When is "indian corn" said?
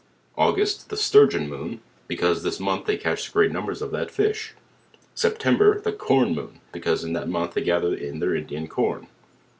8.33-9.05